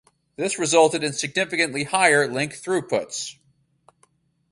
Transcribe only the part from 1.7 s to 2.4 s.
higher